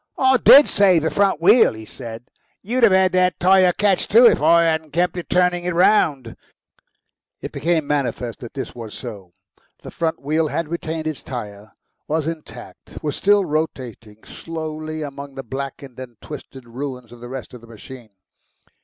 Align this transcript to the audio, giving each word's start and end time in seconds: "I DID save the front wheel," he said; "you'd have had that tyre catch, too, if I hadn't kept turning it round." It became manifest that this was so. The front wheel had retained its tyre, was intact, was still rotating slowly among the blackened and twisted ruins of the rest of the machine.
"I 0.17 0.37
DID 0.37 0.67
save 0.67 1.03
the 1.03 1.11
front 1.11 1.39
wheel," 1.39 1.73
he 1.73 1.85
said; 1.85 2.23
"you'd 2.63 2.81
have 2.81 2.91
had 2.91 3.11
that 3.11 3.39
tyre 3.39 3.71
catch, 3.71 4.07
too, 4.07 4.25
if 4.25 4.41
I 4.41 4.63
hadn't 4.63 4.93
kept 4.93 5.29
turning 5.29 5.63
it 5.63 5.75
round." 5.75 6.35
It 7.39 7.51
became 7.51 7.85
manifest 7.85 8.39
that 8.39 8.55
this 8.55 8.73
was 8.73 8.95
so. 8.95 9.33
The 9.83 9.91
front 9.91 10.19
wheel 10.19 10.47
had 10.47 10.69
retained 10.69 11.05
its 11.05 11.21
tyre, 11.21 11.73
was 12.07 12.25
intact, 12.25 12.97
was 13.03 13.15
still 13.15 13.45
rotating 13.45 14.23
slowly 14.23 15.03
among 15.03 15.35
the 15.35 15.43
blackened 15.43 15.99
and 15.99 16.19
twisted 16.19 16.67
ruins 16.67 17.11
of 17.11 17.19
the 17.21 17.29
rest 17.29 17.53
of 17.53 17.61
the 17.61 17.67
machine. 17.67 18.09